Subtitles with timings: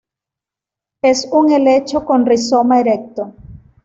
[1.03, 3.35] Es un helecho con rizoma erecto.